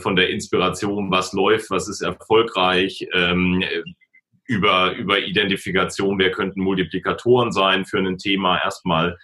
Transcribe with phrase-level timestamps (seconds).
[0.00, 3.62] von der Inspiration, was läuft, was ist erfolgreich, ähm,
[4.46, 9.18] über, über Identifikation, wer könnten Multiplikatoren sein für ein Thema erstmal.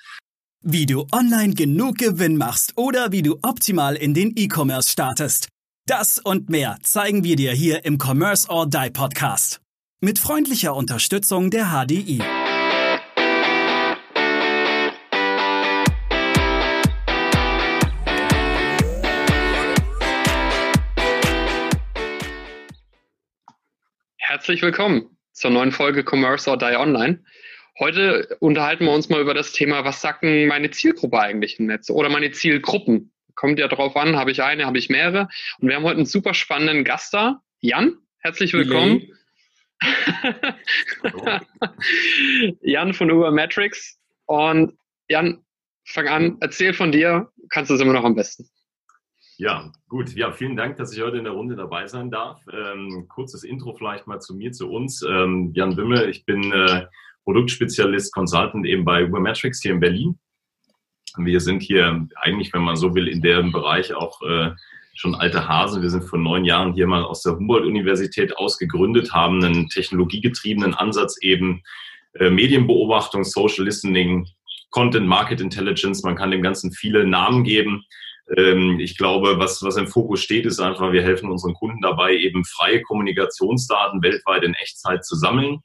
[0.62, 5.48] Wie du online genug Gewinn machst oder wie du optimal in den E-Commerce startest.
[5.86, 9.60] Das und mehr zeigen wir dir hier im Commerce or Die Podcast.
[10.02, 12.22] Mit freundlicher Unterstützung der HDI.
[24.50, 27.22] Herzlich willkommen zur neuen Folge Commerce or Die Online.
[27.78, 31.66] Heute unterhalten wir uns mal über das Thema, was sagt denn meine Zielgruppe eigentlich im
[31.66, 33.12] Netz oder meine Zielgruppen?
[33.36, 35.28] Kommt ja drauf an, habe ich eine, habe ich mehrere.
[35.60, 37.40] Und wir haben heute einen super spannenden Gast da.
[37.60, 39.12] Jan, herzlich willkommen.
[42.60, 44.00] Jan von Ubermetrics.
[44.26, 44.76] Und
[45.08, 45.44] Jan,
[45.84, 48.50] fang an, erzähl von dir, kannst du es immer noch am besten.
[49.40, 50.14] Ja, gut.
[50.16, 52.42] Ja, vielen Dank, dass ich heute in der Runde dabei sein darf.
[52.52, 55.00] Ähm, kurzes Intro vielleicht mal zu mir, zu uns.
[55.00, 56.84] Ähm, Jan Wimmel, ich bin äh,
[57.24, 60.18] Produktspezialist, Consultant eben bei Ubermetrics hier in Berlin.
[61.16, 64.50] Wir sind hier eigentlich, wenn man so will, in dem Bereich auch äh,
[64.94, 65.80] schon alte Hasen.
[65.80, 71.16] Wir sind vor neun Jahren hier mal aus der Humboldt-Universität ausgegründet, haben einen technologiegetriebenen Ansatz
[71.22, 71.62] eben
[72.12, 74.28] äh, Medienbeobachtung, Social Listening,
[74.68, 76.02] Content Market Intelligence.
[76.02, 77.86] Man kann dem Ganzen viele Namen geben.
[78.36, 82.16] Ähm, ich glaube, was, was im Fokus steht, ist einfach, wir helfen unseren Kunden dabei,
[82.16, 85.60] eben freie Kommunikationsdaten weltweit in Echtzeit zu sammeln,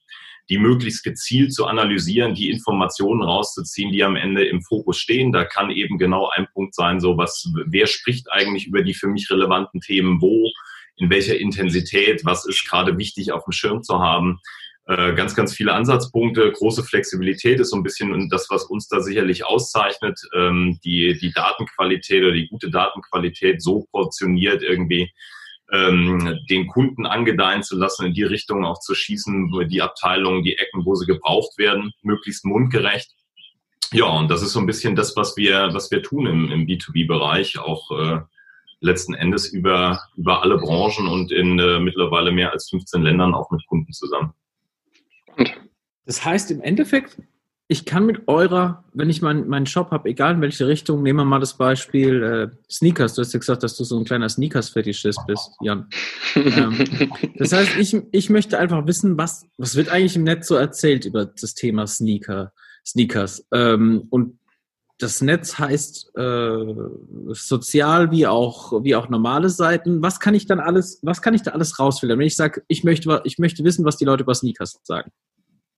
[0.49, 5.31] die möglichst gezielt zu analysieren, die Informationen rauszuziehen, die am Ende im Fokus stehen.
[5.31, 9.07] Da kann eben genau ein Punkt sein, so was, wer spricht eigentlich über die für
[9.07, 10.51] mich relevanten Themen wo,
[10.97, 14.39] in welcher Intensität, was ist gerade wichtig auf dem Schirm zu haben.
[14.87, 16.51] Äh, ganz, ganz viele Ansatzpunkte.
[16.51, 20.19] Große Flexibilität ist so ein bisschen das, was uns da sicherlich auszeichnet.
[20.35, 25.11] Ähm, die, die Datenqualität oder die gute Datenqualität so portioniert irgendwie
[25.71, 30.57] ähm, den Kunden angedeihen zu lassen, in die Richtung auch zu schießen, die Abteilungen, die
[30.57, 33.11] Ecken, wo sie gebraucht werden, möglichst mundgerecht.
[33.91, 36.67] Ja, und das ist so ein bisschen das, was wir, was wir tun im, im
[36.67, 38.19] B2B-Bereich, auch äh,
[38.81, 43.49] letzten Endes über, über alle Branchen und in äh, mittlerweile mehr als 15 Ländern auch
[43.49, 44.33] mit Kunden zusammen.
[46.05, 47.17] Das heißt im Endeffekt,
[47.67, 51.19] ich kann mit eurer, wenn ich meinen mein Shop habe, egal in welche Richtung, nehmen
[51.19, 53.15] wir mal das Beispiel äh, Sneakers.
[53.15, 55.87] Du hast ja gesagt, dass du so ein kleiner Sneakers-Fetischist bist, Jan.
[56.35, 60.55] ähm, das heißt, ich, ich möchte einfach wissen, was, was wird eigentlich im Netz so
[60.55, 62.53] erzählt über das Thema Sneaker,
[62.85, 63.47] Sneakers.
[63.51, 64.37] Ähm, und
[64.99, 66.75] das Netz heißt äh,
[67.29, 70.01] sozial wie auch wie auch normale Seiten.
[70.01, 72.19] Was kann ich dann alles, was kann ich da alles rausfiltern?
[72.19, 75.11] Wenn ich sage, ich möchte, ich möchte wissen, was die Leute über Sneakers sagen.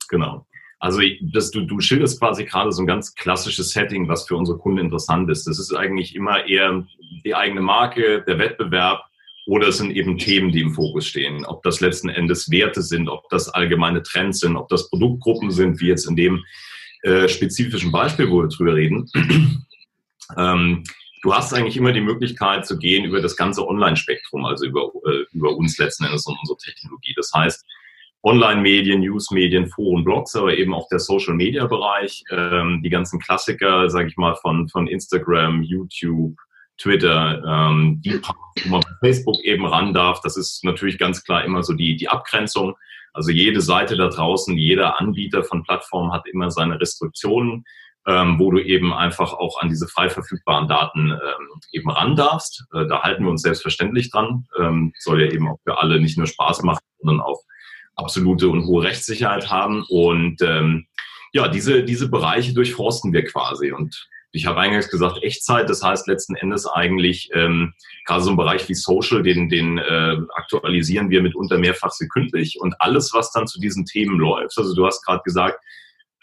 [0.07, 0.45] Genau.
[0.79, 4.59] Also das, du, du schilderst quasi gerade so ein ganz klassisches Setting, was für unsere
[4.59, 5.47] Kunden interessant ist.
[5.47, 6.85] Das ist eigentlich immer eher
[7.25, 9.03] die eigene Marke, der Wettbewerb
[9.47, 11.45] oder es sind eben Themen, die im Fokus stehen.
[11.45, 15.79] Ob das letzten Endes Werte sind, ob das allgemeine Trends sind, ob das Produktgruppen sind,
[15.79, 16.43] wie jetzt in dem
[17.03, 19.09] äh, spezifischen Beispiel, wo wir drüber reden.
[20.37, 20.83] ähm,
[21.23, 25.23] du hast eigentlich immer die Möglichkeit zu gehen über das ganze Online-Spektrum, also über, äh,
[25.31, 27.13] über uns letzten Endes und unsere Technologie.
[27.15, 27.65] Das heißt,
[28.23, 34.17] Online-Medien, News-Medien, Foren, Blogs, aber eben auch der Social-Media-Bereich, ähm, die ganzen Klassiker, sage ich
[34.17, 36.35] mal, von, von Instagram, YouTube,
[36.77, 38.19] Twitter, ähm, die,
[38.65, 40.21] wo man bei Facebook eben ran darf.
[40.21, 42.75] Das ist natürlich ganz klar immer so die, die Abgrenzung.
[43.13, 47.65] Also jede Seite da draußen, jeder Anbieter von Plattformen hat immer seine Restriktionen,
[48.05, 52.65] ähm, wo du eben einfach auch an diese frei verfügbaren Daten ähm, eben ran darfst.
[52.73, 54.45] Äh, da halten wir uns selbstverständlich dran.
[54.59, 57.41] Ähm, soll ja eben auch für alle nicht nur Spaß machen, sondern auch
[57.97, 59.83] absolute und hohe Rechtssicherheit haben.
[59.89, 60.87] Und ähm,
[61.33, 63.71] ja, diese, diese Bereiche durchforsten wir quasi.
[63.71, 67.73] Und ich habe eingangs gesagt, Echtzeit, das heißt letzten Endes eigentlich ähm,
[68.05, 72.59] gerade so ein Bereich wie Social, den, den äh, aktualisieren wir mitunter mehrfach sekündlich.
[72.59, 75.59] Und alles, was dann zu diesen Themen läuft, also du hast gerade gesagt,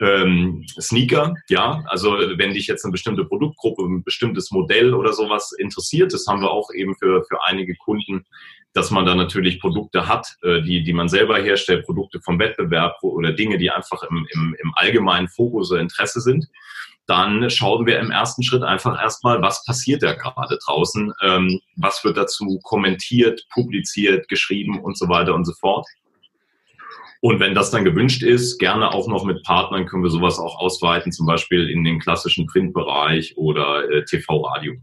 [0.00, 5.52] ähm, Sneaker, ja, also wenn dich jetzt eine bestimmte Produktgruppe, ein bestimmtes Modell oder sowas
[5.58, 8.24] interessiert, das haben wir auch eben für, für einige Kunden
[8.74, 12.96] dass man da natürlich Produkte hat, äh, die, die man selber herstellt, Produkte vom Wettbewerb
[13.02, 16.48] oder Dinge, die einfach im, im, im allgemeinen Fokus oder Interesse sind,
[17.06, 22.02] dann schauen wir im ersten Schritt einfach erstmal, was passiert da gerade draußen, ähm, was
[22.02, 25.86] wird dazu kommentiert, publiziert, geschrieben und so weiter und so fort.
[27.24, 30.58] Und wenn das dann gewünscht ist, gerne auch noch mit Partnern können wir sowas auch
[30.58, 34.74] ausweiten, zum Beispiel in den klassischen Printbereich oder äh, TV-Radio.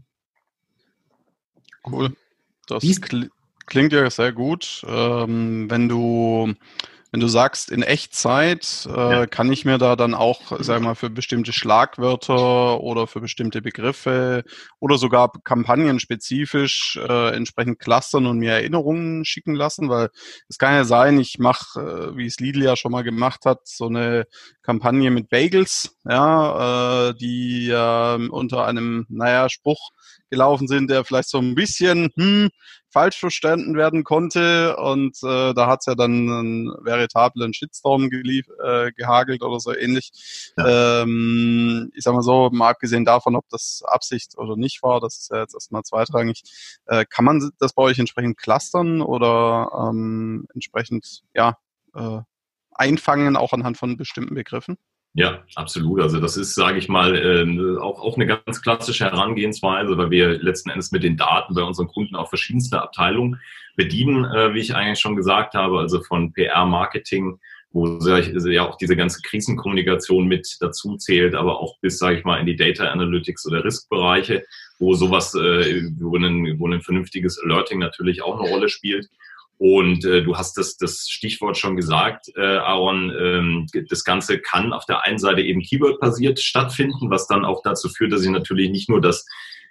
[1.88, 2.16] Cool.
[2.66, 2.82] Das
[3.66, 4.84] klingt ja sehr gut.
[4.88, 6.52] Ähm, wenn du
[7.12, 9.26] Wenn du sagst, in Echtzeit, äh, ja.
[9.26, 14.44] kann ich mir da dann auch, sag mal, für bestimmte Schlagwörter oder für bestimmte Begriffe
[14.80, 19.90] oder sogar kampagnenspezifisch äh, entsprechend clustern und mir Erinnerungen schicken lassen?
[19.90, 20.08] Weil
[20.48, 23.60] es kann ja sein, ich mache, äh, wie es Lidl ja schon mal gemacht hat,
[23.64, 24.26] so eine
[24.62, 29.90] Kampagne mit Bagels, ja, äh, die äh, unter einem, naja, Spruch
[30.32, 32.48] gelaufen sind, der vielleicht so ein bisschen hm,
[32.88, 34.76] falsch verstanden werden konnte.
[34.76, 39.76] Und äh, da hat es ja dann einen veritablen Shitstorm gelief, äh, gehagelt oder so
[39.76, 40.10] ähnlich.
[40.56, 41.02] Ja.
[41.02, 45.18] Ähm, ich sag mal so, mal abgesehen davon, ob das Absicht oder nicht war, das
[45.18, 46.42] ist ja jetzt erstmal zweitrangig.
[46.86, 51.58] Äh, kann man das bei euch entsprechend clustern oder ähm, entsprechend ja
[51.94, 52.20] äh,
[52.72, 54.78] einfangen, auch anhand von bestimmten Begriffen?
[55.14, 56.00] Ja, absolut.
[56.00, 60.42] Also das ist, sage ich mal, äh, auch, auch eine ganz klassische Herangehensweise, weil wir
[60.42, 63.38] letzten Endes mit den Daten bei unseren Kunden auch verschiedenste Abteilungen
[63.76, 67.38] bedienen, äh, wie ich eigentlich schon gesagt habe, also von PR, Marketing,
[67.72, 72.38] wo ja auch diese ganze Krisenkommunikation mit dazu zählt, aber auch bis, sage ich mal,
[72.38, 74.44] in die Data Analytics oder Riskbereiche,
[74.78, 79.08] wo sowas, äh, wo, ein, wo ein vernünftiges Alerting natürlich auch eine Rolle spielt.
[79.62, 84.72] Und äh, du hast das, das Stichwort schon gesagt, äh, Aaron, ähm, das Ganze kann
[84.72, 88.70] auf der einen Seite eben Keyword-basiert stattfinden, was dann auch dazu führt, dass ich natürlich
[88.70, 89.24] nicht nur das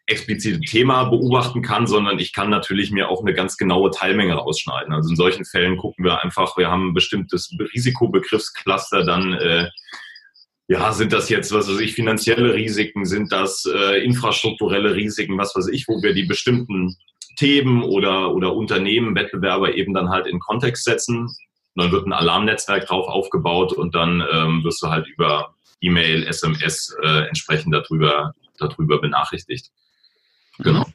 [0.06, 4.94] explizite Thema beobachten kann, sondern ich kann natürlich mir auch eine ganz genaue Teilmenge rausschneiden.
[4.94, 9.68] Also in solchen Fällen gucken wir einfach, wir haben ein bestimmtes Risikobegriffscluster, dann äh,
[10.70, 15.54] ja, sind das jetzt, was weiß ich, finanzielle Risiken, sind das äh, infrastrukturelle Risiken, was
[15.54, 16.96] weiß ich, wo wir die bestimmten
[17.42, 21.22] Themen oder, oder Unternehmen, Wettbewerber eben dann halt in Kontext setzen.
[21.22, 26.28] Und dann wird ein Alarmnetzwerk drauf aufgebaut und dann ähm, wirst du halt über E-Mail,
[26.28, 29.72] SMS äh, entsprechend darüber, darüber benachrichtigt.
[30.60, 30.86] Genau.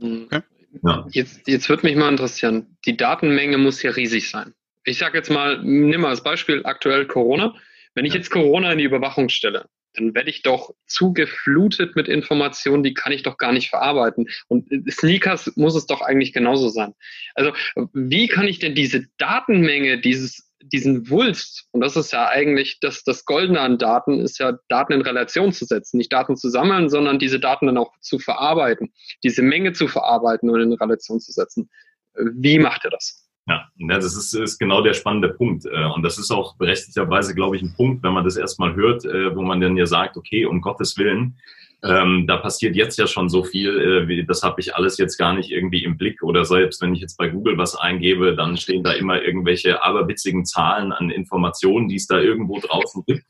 [0.00, 0.42] Okay.
[0.84, 1.04] Ja.
[1.10, 4.54] Jetzt, jetzt würde mich mal interessieren, die Datenmenge muss ja riesig sein.
[4.84, 7.54] Ich sage jetzt mal, nimm mal als Beispiel aktuell Corona.
[7.94, 12.82] Wenn ich jetzt Corona in die Überwachung stelle, dann werde ich doch zugeflutet mit Informationen,
[12.82, 14.28] die kann ich doch gar nicht verarbeiten.
[14.48, 16.94] Und Sneakers muss es doch eigentlich genauso sein.
[17.34, 17.52] Also
[17.92, 23.04] wie kann ich denn diese Datenmenge, dieses, diesen Wulst, und das ist ja eigentlich das,
[23.04, 26.88] das Goldene an Daten, ist ja Daten in Relation zu setzen, nicht Daten zu sammeln,
[26.88, 28.92] sondern diese Daten dann auch zu verarbeiten,
[29.22, 31.68] diese Menge zu verarbeiten und in Relation zu setzen.
[32.14, 33.21] Wie macht ihr das?
[33.48, 35.66] Ja, das ist, ist genau der spannende Punkt.
[35.66, 39.04] Äh, und das ist auch berechtigterweise, glaube ich, ein Punkt, wenn man das erstmal hört,
[39.04, 41.36] äh, wo man dann ja sagt, okay, um Gottes Willen,
[41.84, 45.34] ähm, da passiert jetzt ja schon so viel, äh, das habe ich alles jetzt gar
[45.34, 46.22] nicht irgendwie im Blick.
[46.22, 50.44] Oder selbst wenn ich jetzt bei Google was eingebe, dann stehen da immer irgendwelche aberwitzigen
[50.44, 53.24] Zahlen an Informationen, die es da irgendwo draußen gibt.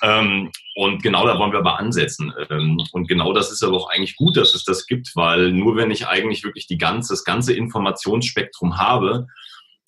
[0.00, 2.32] Ähm, und genau da wollen wir aber ansetzen.
[2.50, 5.74] Ähm, und genau das ist aber auch eigentlich gut, dass es das gibt, weil nur
[5.74, 9.26] wenn ich eigentlich wirklich die ganze, das ganze Informationsspektrum habe,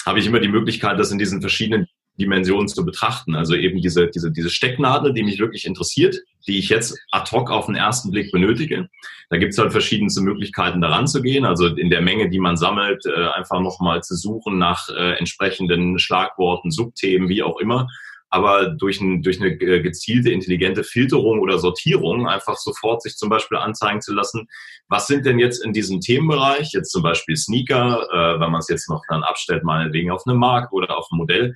[0.06, 1.87] habe ich immer die Möglichkeit, das in diesen verschiedenen
[2.19, 3.35] Dimensionen zu betrachten.
[3.35, 6.17] Also eben diese, diese, diese Stecknadel, die mich wirklich interessiert,
[6.47, 8.88] die ich jetzt ad hoc auf den ersten Blick benötige.
[9.31, 11.44] Da gibt es halt verschiedenste Möglichkeiten, daran zu gehen.
[11.44, 15.99] Also in der Menge, die man sammelt, äh, einfach nochmal zu suchen nach äh, entsprechenden
[15.99, 17.88] Schlagworten, Subthemen, wie auch immer
[18.31, 23.59] aber durch, ein, durch eine gezielte, intelligente Filterung oder Sortierung einfach sofort sich zum Beispiel
[23.59, 24.49] anzeigen zu lassen,
[24.88, 28.69] was sind denn jetzt in diesem Themenbereich, jetzt zum Beispiel Sneaker, äh, wenn man es
[28.69, 31.55] jetzt noch dann abstellt, meinetwegen auf eine Marke oder auf ein Modell,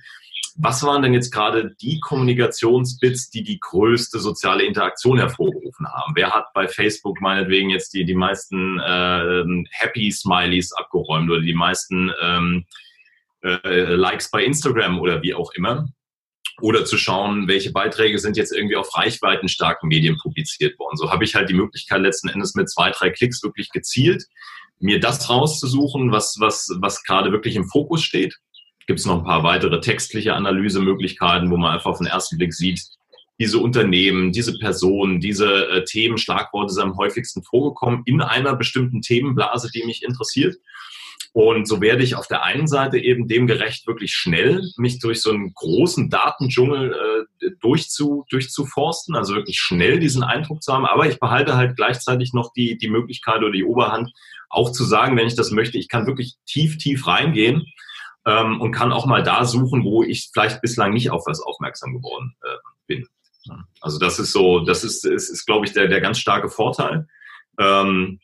[0.57, 6.13] was waren denn jetzt gerade die Kommunikationsbits, die die größte soziale Interaktion hervorgerufen haben?
[6.15, 11.53] Wer hat bei Facebook meinetwegen jetzt die, die meisten äh, Happy Smileys abgeräumt oder die
[11.53, 12.65] meisten ähm,
[13.41, 15.89] äh, Likes bei Instagram oder wie auch immer?
[16.61, 20.97] Oder zu schauen, welche Beiträge sind jetzt irgendwie auf reichweitenstarken Medien publiziert worden.
[20.97, 24.25] So habe ich halt die Möglichkeit, letzten Endes mit zwei, drei Klicks wirklich gezielt
[24.79, 28.37] mir das rauszusuchen, was, was, was gerade wirklich im Fokus steht.
[28.87, 32.53] Gibt es noch ein paar weitere textliche Analysemöglichkeiten, wo man einfach auf den ersten Blick
[32.53, 32.81] sieht,
[33.39, 39.01] diese Unternehmen, diese Personen, diese äh, Themen, Schlagworte sind am häufigsten vorgekommen in einer bestimmten
[39.01, 40.55] Themenblase, die mich interessiert.
[41.35, 45.21] Und so werde ich auf der einen Seite eben dem gerecht, wirklich schnell mich durch
[45.21, 50.85] so einen großen Datendschungel äh, durchzu, durchzuforsten, also wirklich schnell diesen Eindruck zu haben.
[50.85, 54.13] Aber ich behalte halt gleichzeitig noch die, die Möglichkeit oder die Oberhand,
[54.47, 57.65] auch zu sagen, wenn ich das möchte, ich kann wirklich tief, tief reingehen
[58.25, 61.95] ähm, und kann auch mal da suchen, wo ich vielleicht bislang nicht auf was aufmerksam
[61.95, 62.55] geworden äh,
[62.87, 63.07] bin.
[63.81, 67.09] Also das ist so, das ist, ist, ist glaube ich, der, der ganz starke Vorteil.
[67.59, 68.21] Ähm,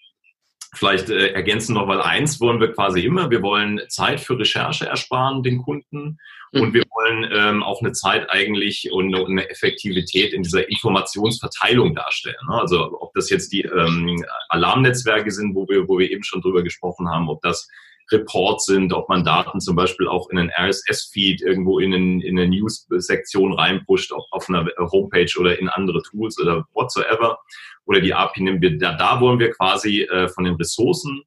[0.74, 4.86] Vielleicht äh, ergänzen noch, weil eins wollen wir quasi immer, wir wollen Zeit für Recherche
[4.86, 6.18] ersparen den Kunden
[6.54, 6.62] mhm.
[6.62, 12.38] und wir wollen ähm, auch eine Zeit eigentlich und eine Effektivität in dieser Informationsverteilung darstellen.
[12.48, 12.56] Ne?
[12.56, 16.64] Also ob das jetzt die ähm, Alarmnetzwerke sind, wo wir, wo wir eben schon drüber
[16.64, 17.68] gesprochen haben, ob das
[18.12, 22.38] Reports sind, ob man Daten zum Beispiel auch in einen RSS-Feed irgendwo in, einen, in
[22.38, 27.40] eine News-Sektion reinpusht, ob auf einer Homepage oder in andere Tools oder whatsoever.
[27.86, 31.24] Oder die API nehmen wir, da, da wollen wir quasi äh, von den Ressourcen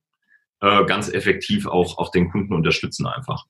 [0.60, 3.44] äh, ganz effektiv auch, auch den Kunden unterstützen einfach.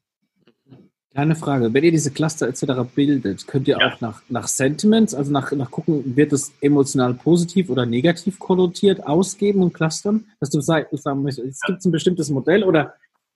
[1.15, 2.91] Kleine Frage, wenn ihr diese Cluster etc.
[2.93, 3.93] bildet, könnt ihr ja.
[3.93, 9.07] auch nach, nach Sentiments, also nach, nach gucken, wird es emotional positiv oder negativ konnotiert
[9.07, 10.27] ausgeben und clustern?
[10.41, 10.89] Dass du sagen
[11.23, 12.95] möchtest, es gibt ein bestimmtes Modell oder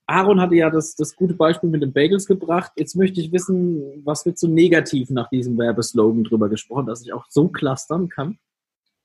[0.09, 2.73] Aaron hatte ja das, das gute Beispiel mit den Bagels gebracht.
[2.77, 7.13] Jetzt möchte ich wissen, was wird so negativ nach diesem Werbeslogan drüber gesprochen, dass ich
[7.13, 8.39] auch so clustern kann?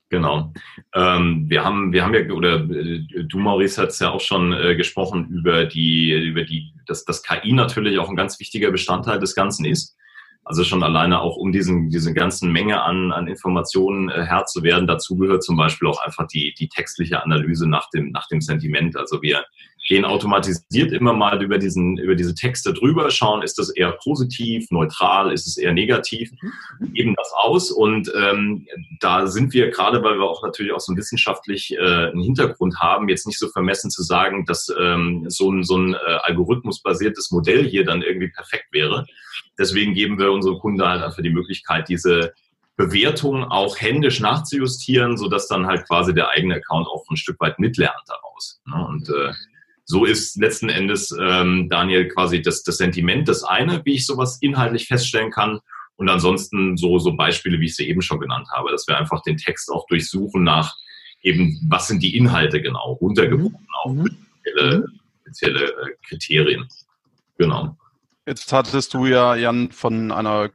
[0.09, 0.53] Genau.
[0.93, 4.75] Ähm, wir haben, wir haben ja, oder äh, du, Maurice, es ja auch schon äh,
[4.75, 9.35] gesprochen über die, über die, dass das KI natürlich auch ein ganz wichtiger Bestandteil des
[9.35, 9.97] Ganzen ist.
[10.45, 14.61] Also schon alleine auch, um diesen, diese ganzen Menge an, an Informationen äh, Herr zu
[14.61, 14.87] werden.
[14.87, 18.95] Dazu gehört zum Beispiel auch einfach die, die textliche Analyse nach dem, nach dem Sentiment.
[18.95, 19.43] Also wir,
[19.85, 24.71] gehen automatisiert immer mal über, diesen, über diese Texte drüber, schauen, ist das eher positiv,
[24.71, 26.31] neutral, ist es eher negativ,
[26.79, 26.93] mhm.
[26.93, 27.69] geben das aus.
[27.69, 28.65] Und ähm,
[29.01, 32.79] da sind wir gerade, weil wir auch natürlich auch so ein wissenschaftlich äh, einen Hintergrund
[32.79, 37.31] haben, jetzt nicht so vermessen zu sagen, dass ähm, so ein, so ein äh, algorithmusbasiertes
[37.31, 39.05] Modell hier dann irgendwie perfekt wäre.
[39.59, 42.33] Deswegen geben wir unseren Kunden halt einfach die Möglichkeit, diese
[42.75, 47.59] Bewertung auch händisch nachzujustieren, sodass dann halt quasi der eigene Account auch ein Stück weit
[47.59, 48.61] mitlernt daraus.
[48.65, 48.87] Ne?
[48.87, 49.31] Und äh,
[49.85, 54.37] so ist letzten Endes, ähm, Daniel, quasi das, das Sentiment das eine, wie ich sowas
[54.41, 55.59] inhaltlich feststellen kann.
[55.95, 59.21] Und ansonsten so, so Beispiele, wie ich sie eben schon genannt habe, dass wir einfach
[59.21, 60.75] den Text auch durchsuchen nach
[61.21, 63.67] eben, was sind die Inhalte genau, runtergebrochen mhm.
[63.83, 64.17] auf mhm.
[64.41, 64.99] spezielle, mhm.
[65.21, 66.67] spezielle äh, Kriterien.
[67.37, 67.77] Genau.
[68.25, 70.49] Jetzt hattest du ja, Jan, von einer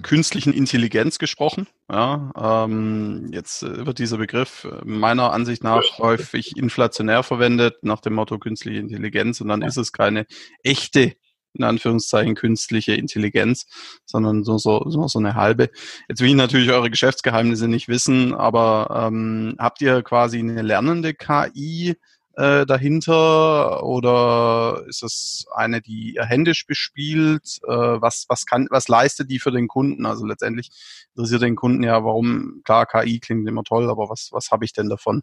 [0.00, 1.66] künstlichen Intelligenz gesprochen.
[1.90, 8.00] Ja, ähm, jetzt äh, wird dieser Begriff äh, meiner Ansicht nach häufig inflationär verwendet, nach
[8.00, 10.26] dem Motto künstliche Intelligenz, und dann ist es keine
[10.62, 11.14] echte,
[11.54, 13.66] in Anführungszeichen, künstliche Intelligenz,
[14.06, 15.68] sondern so, so, so, so eine halbe.
[16.08, 21.12] Jetzt will ich natürlich eure Geschäftsgeheimnisse nicht wissen, aber ähm, habt ihr quasi eine lernende
[21.12, 21.96] KI?
[22.36, 27.60] Äh, dahinter oder ist es eine, die ihr händisch bespielt?
[27.66, 30.06] Äh, was, was, kann, was leistet die für den Kunden?
[30.06, 30.70] Also letztendlich
[31.14, 34.72] interessiert den Kunden ja, warum, klar, KI klingt immer toll, aber was, was habe ich
[34.72, 35.22] denn davon?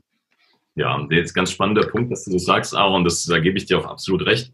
[0.76, 3.80] Ja, jetzt ganz spannender Punkt, dass du das sagst, Aaron, das, da gebe ich dir
[3.80, 4.54] auch absolut recht.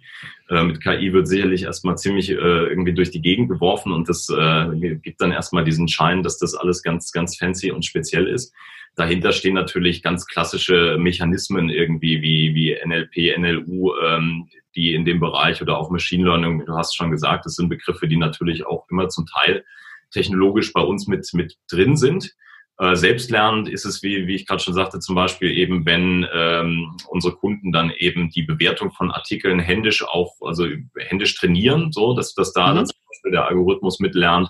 [0.50, 4.30] Äh, mit KI wird sicherlich erstmal ziemlich äh, irgendwie durch die Gegend geworfen und das
[4.30, 8.54] äh, gibt dann erstmal diesen Schein, dass das alles ganz, ganz fancy und speziell ist.
[8.96, 15.20] Dahinter stehen natürlich ganz klassische Mechanismen irgendwie wie, wie NLP, NLU, ähm, die in dem
[15.20, 18.86] Bereich oder auch Machine Learning, du hast schon gesagt, das sind Begriffe, die natürlich auch
[18.90, 19.66] immer zum Teil
[20.12, 22.34] technologisch bei uns mit, mit drin sind.
[22.78, 26.96] Äh, selbstlernend ist es, wie, wie ich gerade schon sagte, zum Beispiel eben, wenn ähm,
[27.08, 32.34] unsere Kunden dann eben die Bewertung von Artikeln händisch auch, also händisch trainieren, so dass,
[32.34, 32.75] dass da mhm.
[32.75, 34.50] dann zum Beispiel der Algorithmus mitlernt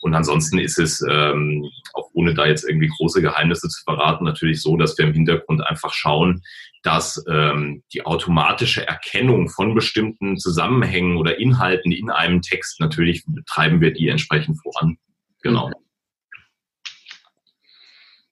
[0.00, 4.62] und ansonsten ist es, ähm, auch ohne da jetzt irgendwie große Geheimnisse zu verraten, natürlich
[4.62, 6.42] so, dass wir im Hintergrund einfach schauen,
[6.82, 13.80] dass ähm, die automatische Erkennung von bestimmten Zusammenhängen oder Inhalten in einem Text, natürlich betreiben
[13.80, 14.96] wir die entsprechend voran.
[15.42, 15.70] Genau.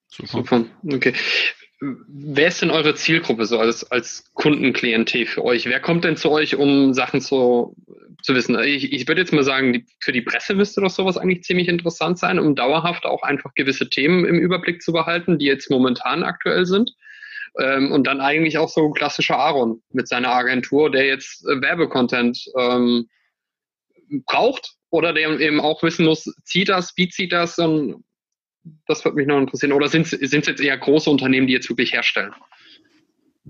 [0.09, 0.65] Super.
[0.91, 1.15] Okay.
[1.81, 5.67] Wer ist denn eure Zielgruppe so als, als Kundenklientel für euch?
[5.67, 7.77] Wer kommt denn zu euch, um Sachen zu,
[8.23, 8.59] zu wissen?
[8.59, 11.69] Ich, ich würde jetzt mal sagen, die, für die Presse müsste doch sowas eigentlich ziemlich
[11.69, 16.25] interessant sein, um dauerhaft auch einfach gewisse Themen im Überblick zu behalten, die jetzt momentan
[16.25, 16.91] aktuell sind.
[17.59, 22.45] Ähm, und dann eigentlich auch so klassischer Aaron mit seiner Agentur, der jetzt äh, Werbecontent
[22.59, 23.09] ähm,
[24.27, 28.05] braucht oder der eben auch wissen muss, zieht das, wie zieht das und
[28.87, 29.73] das würde mich noch interessieren.
[29.73, 32.33] Oder sind es jetzt eher große Unternehmen, die jetzt wirklich herstellen?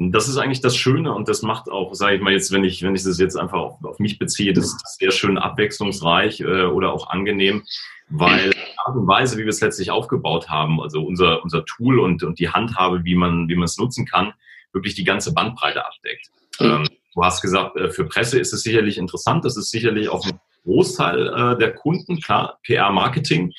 [0.01, 2.83] Das ist eigentlich das Schöne und das macht auch, sage ich mal jetzt, wenn ich,
[2.83, 6.65] wenn ich das jetzt einfach auf, auf mich beziehe, das ist sehr schön abwechslungsreich äh,
[6.67, 7.65] oder auch angenehm,
[8.09, 11.99] weil die Art und Weise, wie wir es letztlich aufgebaut haben, also unser, unser Tool
[11.99, 14.33] und, und die Handhabe, wie man, wie man es nutzen kann,
[14.73, 16.29] wirklich die ganze Bandbreite abdeckt.
[16.61, 16.67] Mhm.
[16.67, 20.25] Ähm, du hast gesagt, äh, für Presse ist es sicherlich interessant, das ist sicherlich auch
[20.25, 23.53] ein Großteil äh, der Kunden, klar, PR-Marketing.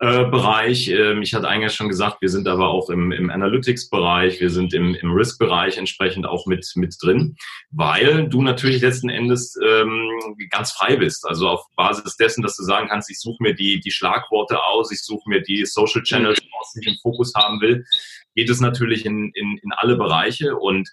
[0.00, 0.88] Äh, Bereich.
[0.88, 4.74] Ähm, ich hatte eigentlich schon gesagt, wir sind aber auch im, im Analytics-Bereich, wir sind
[4.74, 7.36] im, im Risk-Bereich entsprechend auch mit, mit drin,
[7.70, 10.10] weil du natürlich letzten Endes ähm,
[10.50, 11.24] ganz frei bist.
[11.24, 14.90] Also auf Basis dessen, dass du sagen kannst, ich suche mir die, die Schlagworte aus,
[14.90, 17.84] ich suche mir die Social Channels aus, die ich im Fokus haben will,
[18.34, 20.90] geht es natürlich in, in, in alle Bereiche und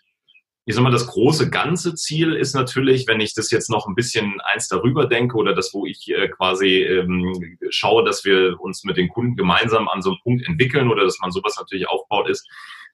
[0.66, 3.96] ich sag mal, das große ganze Ziel ist natürlich, wenn ich das jetzt noch ein
[3.96, 8.84] bisschen eins darüber denke oder das, wo ich äh, quasi ähm, schaue, dass wir uns
[8.84, 12.30] mit den Kunden gemeinsam an so einem Punkt entwickeln oder dass man sowas natürlich aufbaut,
[12.30, 12.48] ist,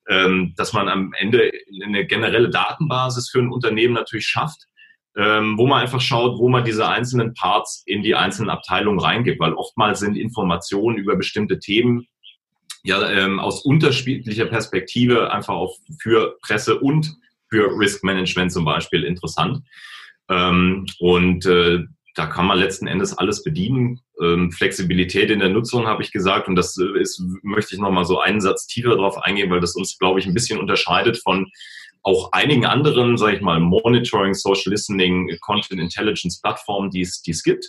[0.08, 1.52] ähm, dass man am Ende
[1.84, 4.68] eine generelle Datenbasis für ein Unternehmen natürlich schafft,
[5.18, 9.42] ähm, wo man einfach schaut, wo man diese einzelnen Parts in die einzelnen Abteilungen reingibt,
[9.42, 12.08] weil oftmals sind Informationen über bestimmte Themen
[12.84, 17.18] ja ähm, aus unterschiedlicher Perspektive einfach auch für Presse und
[17.50, 19.64] für Risk Management zum Beispiel interessant.
[20.30, 21.84] Ähm, und äh,
[22.16, 24.02] da kann man letzten Endes alles bedienen.
[24.22, 28.06] Ähm, Flexibilität in der Nutzung habe ich gesagt und das äh, ist, möchte ich nochmal
[28.06, 31.48] so einen Satz tiefer drauf eingehen, weil das uns, glaube ich, ein bisschen unterscheidet von
[32.02, 37.32] auch einigen anderen, sage ich mal, Monitoring, Social Listening, Content Intelligence Plattformen, die es, die
[37.32, 37.66] es gibt,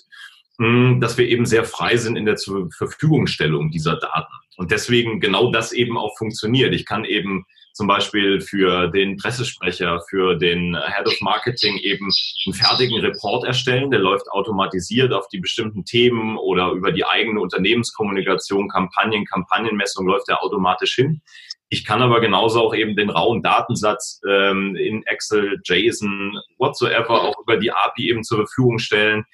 [0.59, 4.33] hm, dass wir eben sehr frei sind in der Verfügungstellung dieser Daten.
[4.57, 6.73] Und deswegen genau das eben auch funktioniert.
[6.73, 7.45] Ich kann eben
[7.79, 12.11] zum Beispiel für den Pressesprecher, für den Head of Marketing eben
[12.45, 13.93] einen fertigen Report erstellen.
[13.93, 20.29] Der läuft automatisiert auf die bestimmten Themen oder über die eigene Unternehmenskommunikation, Kampagnen, Kampagnenmessung läuft
[20.29, 21.23] er automatisch hin.
[21.69, 27.39] Ich kann aber genauso auch eben den rauen Datensatz ähm, in Excel, JSON, whatsoever auch
[27.39, 29.25] über die API eben zur Verfügung stellen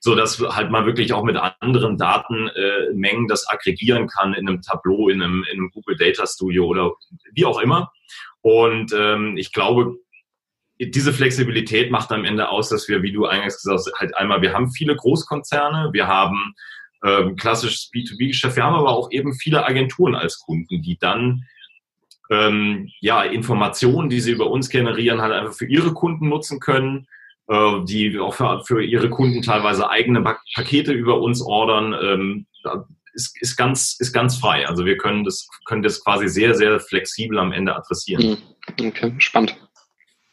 [0.00, 4.62] so dass halt man wirklich auch mit anderen Datenmengen äh, das aggregieren kann in einem
[4.62, 6.92] Tableau, in einem, in einem Google Data Studio oder
[7.32, 7.92] wie auch immer.
[8.40, 9.96] Und ähm, ich glaube,
[10.80, 14.40] diese Flexibilität macht am Ende aus, dass wir, wie du eingangs gesagt hast, halt einmal,
[14.40, 16.54] wir haben viele Großkonzerne, wir haben
[17.04, 21.44] ähm, klassisches B2B-Geschäft, wir haben aber auch eben viele Agenturen als Kunden, die dann
[22.30, 27.06] ähm, ja Informationen, die sie über uns generieren, halt einfach für ihre Kunden nutzen können
[27.50, 30.22] äh, die auch für, für, ihre Kunden teilweise eigene
[30.54, 31.94] Pakete über uns ordern.
[32.00, 32.46] Ähm,
[33.12, 34.68] ist, ist, ganz, ist ganz frei.
[34.68, 38.38] Also wir können das, können das quasi sehr, sehr flexibel am Ende adressieren.
[38.78, 39.56] Hm, okay, spannend.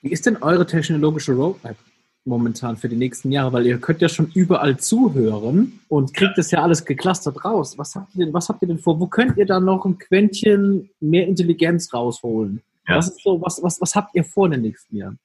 [0.03, 1.75] Wie ist denn eure technologische Roadmap
[2.23, 3.51] momentan für die nächsten Jahre?
[3.51, 7.79] Weil ihr könnt ja schon überall zuhören und kriegt das ja alles geclustert raus.
[7.79, 8.99] Was habt ihr denn, was habt ihr denn vor?
[8.99, 12.61] Wo könnt ihr da noch ein Quäntchen mehr Intelligenz rausholen?
[12.87, 12.97] Ja.
[12.97, 15.17] Was, ist so, was, was, was habt ihr vor in den nächsten Jahren?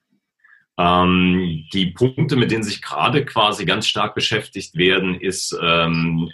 [0.79, 6.31] Ähm, die Punkte, mit denen sich gerade quasi ganz stark beschäftigt werden, ist ähm,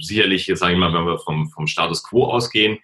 [0.00, 2.78] sicherlich, jetzt sage ich mal, wenn wir vom, vom Status quo ausgehen,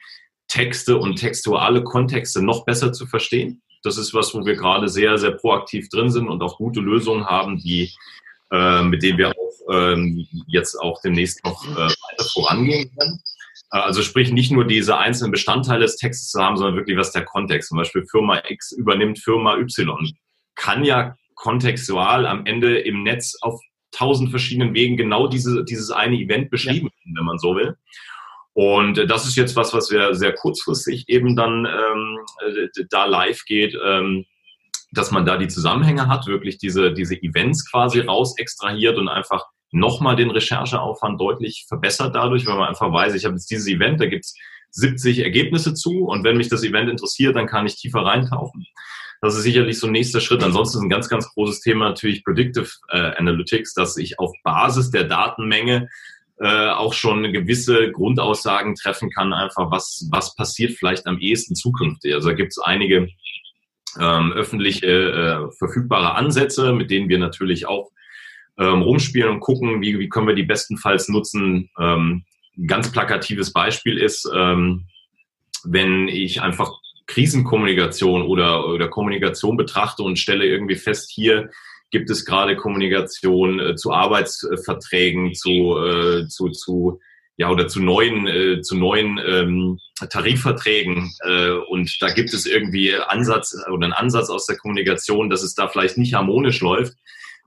[0.49, 3.62] Texte und textuale Kontexte noch besser zu verstehen.
[3.82, 7.25] Das ist was, wo wir gerade sehr, sehr proaktiv drin sind und auch gute Lösungen
[7.25, 7.90] haben, die,
[8.52, 13.21] äh, mit denen wir auch ähm, jetzt auch demnächst noch äh, weiter vorangehen können.
[13.73, 17.12] Äh, also sprich nicht nur diese einzelnen Bestandteile des Textes zu haben, sondern wirklich was
[17.12, 17.71] der Kontext.
[17.71, 20.14] Zum Beispiel Firma X übernimmt Firma Y
[20.54, 23.60] kann ja kontextual am Ende im Netz auf
[23.91, 27.12] tausend verschiedenen Wegen genau diese, dieses eine Event beschrieben, ja.
[27.17, 27.76] wenn man so will.
[28.54, 33.06] Und äh, das ist jetzt was, was wir sehr kurzfristig eben dann ähm, äh, da
[33.06, 34.25] live geht, ähm,
[34.93, 39.45] dass man da die Zusammenhänge hat, wirklich diese, diese Events quasi raus extrahiert und einfach
[39.71, 44.00] nochmal den Rechercheaufwand deutlich verbessert dadurch, weil man einfach weiß, ich habe jetzt dieses Event,
[44.00, 44.36] da gibt's
[44.73, 48.67] 70 Ergebnisse zu und wenn mich das Event interessiert, dann kann ich tiefer reintauchen.
[49.23, 50.43] Das ist sicherlich so ein nächster Schritt.
[50.43, 54.91] Ansonsten ist ein ganz, ganz großes Thema natürlich Predictive äh, Analytics, dass ich auf Basis
[54.91, 55.89] der Datenmenge
[56.41, 62.15] äh, auch schon gewisse Grundaussagen treffen kann, einfach was, was passiert vielleicht am ehesten zukünftig.
[62.15, 63.11] Also da gibt es einige
[64.00, 67.93] ähm, öffentliche äh, verfügbare Ansätze, mit denen wir natürlich auch
[68.58, 71.71] ähm, rumspielen und gucken, wie, wie können wir die bestenfalls nutzen.
[71.78, 72.25] Ähm,
[72.58, 74.89] ein ganz plakatives Beispiel ist, ähm,
[75.63, 81.50] wenn ich einfach Krisenkommunikation oder, oder Kommunikation betrachte und stelle irgendwie fest, hier
[81.91, 87.00] gibt es gerade Kommunikation äh, zu Arbeitsverträgen, zu, äh, zu, zu
[87.36, 89.78] ja oder zu neuen äh, zu neuen ähm,
[90.10, 95.43] Tarifverträgen äh, und da gibt es irgendwie Ansatz oder einen Ansatz aus der Kommunikation, dass
[95.43, 96.95] es da vielleicht nicht harmonisch läuft,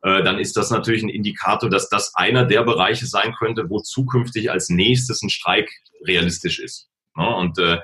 [0.02, 3.80] äh, dann ist das natürlich ein Indikator, dass das einer der Bereiche sein könnte, wo
[3.80, 5.70] zukünftig als nächstes ein Streik
[6.06, 6.90] realistisch ist.
[7.16, 7.36] Ne?
[7.36, 7.80] und äh,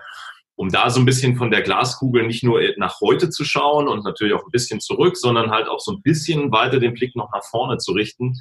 [0.62, 4.06] um da so ein bisschen von der Glaskugel nicht nur nach heute zu schauen und
[4.06, 7.32] natürlich auch ein bisschen zurück, sondern halt auch so ein bisschen weiter den Blick noch
[7.34, 8.36] nach vorne zu richten,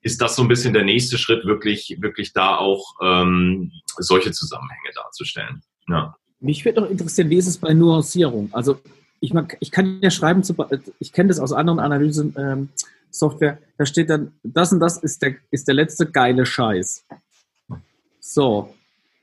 [0.00, 4.90] ist das so ein bisschen der nächste Schritt, wirklich, wirklich da auch ähm, solche Zusammenhänge
[4.96, 5.62] darzustellen.
[5.86, 6.16] Ja.
[6.40, 8.48] Mich würde noch interessieren, wie ist es bei Nuancierung?
[8.50, 8.80] Also
[9.20, 10.42] ich, mag, ich kann ja schreiben,
[10.98, 15.36] ich kenne das aus anderen Analysen-Software, ähm, da steht dann, das und das ist der,
[15.52, 17.06] ist der letzte geile Scheiß.
[18.18, 18.74] So,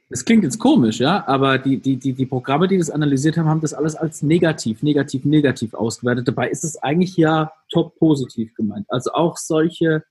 [0.09, 3.49] das klingt jetzt komisch, ja, aber die, die, die, die Programme, die das analysiert haben,
[3.49, 6.27] haben das alles als negativ, negativ, negativ ausgewertet.
[6.27, 8.85] Dabei ist es eigentlich ja top positiv gemeint.
[8.89, 10.03] Also auch solche,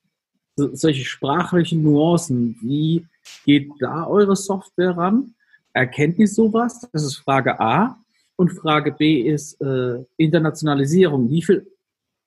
[0.57, 2.59] solche sprachlichen Nuancen.
[2.61, 3.07] Wie
[3.47, 5.35] geht da eure Software ran?
[5.73, 6.87] Erkennt die sowas?
[6.93, 7.99] Das ist Frage A.
[8.37, 11.31] Und Frage B ist äh, Internationalisierung.
[11.31, 11.73] Wie viel,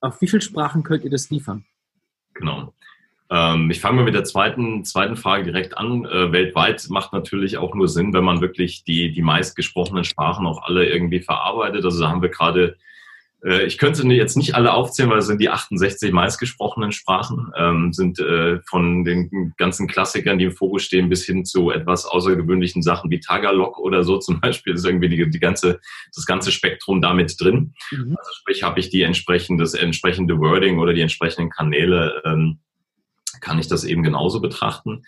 [0.01, 1.65] auf wie viele Sprachen könnt ihr das liefern?
[2.33, 2.73] Genau.
[3.31, 6.05] Ähm, ich fange mal mit der zweiten, zweiten Frage direkt an.
[6.05, 10.63] Äh, weltweit macht natürlich auch nur Sinn, wenn man wirklich die, die meistgesprochenen Sprachen auch
[10.63, 11.85] alle irgendwie verarbeitet.
[11.85, 12.77] Also da haben wir gerade
[13.43, 17.93] Äh, ich könnte jetzt nicht alle aufzählen, weil es sind die 68 meistgesprochenen Sprachen, ähm,
[17.93, 22.81] sind äh, von den ganzen Klassikern, die im Fokus stehen, bis hin zu etwas außergewöhnlichen
[22.81, 25.79] Sachen wie Tagalog oder so zum Beispiel, ist irgendwie die, die ganze,
[26.13, 27.73] das ganze Spektrum damit drin.
[27.91, 28.15] Mhm.
[28.17, 32.59] Also sprich, habe ich die entsprechende, das entsprechende Wording oder die entsprechenden Kanäle, ähm,
[33.41, 35.03] kann ich das eben genauso betrachten.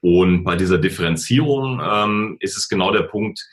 [0.00, 3.44] Und bei dieser Differenzierung ähm, ist es genau der Punkt,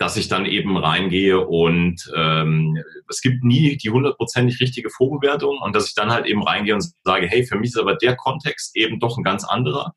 [0.00, 5.76] dass ich dann eben reingehe und ähm, es gibt nie die hundertprozentig richtige Vorbewertung und
[5.76, 8.74] dass ich dann halt eben reingehe und sage, hey, für mich ist aber der Kontext
[8.76, 9.94] eben doch ein ganz anderer.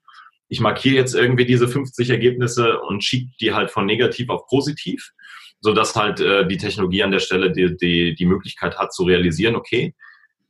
[0.50, 5.14] Ich markiere jetzt irgendwie diese 50 Ergebnisse und schiebe die halt von negativ auf positiv,
[5.62, 9.06] so dass halt äh, die Technologie an der Stelle die, die, die Möglichkeit hat zu
[9.06, 9.96] realisieren, okay,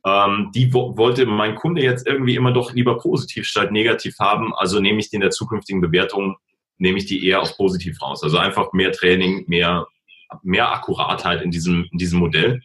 [0.04, 4.54] ähm, die wo wollte mein Kunde jetzt irgendwie immer doch lieber positiv statt negativ haben,
[4.54, 6.36] also nehme ich die in der zukünftigen Bewertung
[6.78, 8.22] nehme ich die eher auf positiv raus.
[8.22, 9.86] Also einfach mehr Training, mehr,
[10.42, 12.60] mehr Akkuratheit in diesem, in diesem Modell.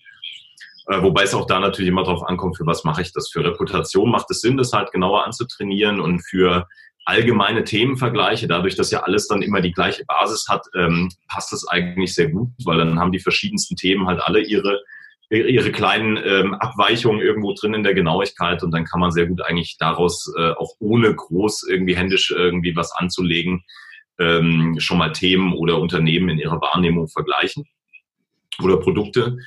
[0.87, 3.29] Äh, wobei es auch da natürlich immer darauf ankommt, für was mache ich das.
[3.29, 6.67] Für Reputation macht es Sinn, das halt genauer anzutrainieren und für
[7.05, 11.67] allgemeine Themenvergleiche, dadurch, dass ja alles dann immer die gleiche Basis hat, ähm, passt das
[11.67, 14.81] eigentlich sehr gut, weil dann haben die verschiedensten Themen halt alle ihre
[15.29, 19.41] ihre kleinen ähm, Abweichungen irgendwo drin in der Genauigkeit und dann kann man sehr gut
[19.41, 23.63] eigentlich daraus äh, auch ohne groß irgendwie händisch irgendwie was anzulegen,
[24.17, 27.65] ähm, schon mal Themen oder Unternehmen in ihrer Wahrnehmung vergleichen
[28.63, 29.37] oder Produkte.